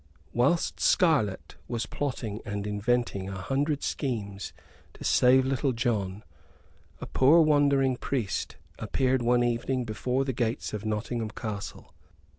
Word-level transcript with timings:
Whilst 0.33 0.79
Scarlett 0.79 1.57
was 1.67 1.85
plotting 1.85 2.41
and 2.43 2.65
inventing 2.65 3.29
a 3.29 3.37
hundred 3.39 3.83
schemes 3.83 4.51
to 4.95 5.03
save 5.03 5.45
Little 5.45 5.73
John, 5.73 6.23
a 6.99 7.05
poor 7.05 7.41
wandering 7.41 7.97
priest 7.97 8.55
appeared 8.79 9.21
one 9.21 9.43
evening 9.43 9.85
before 9.85 10.25
the 10.25 10.33
gates 10.33 10.73
of 10.73 10.85
Nottingham 10.85 11.29
Castle. 11.29 11.93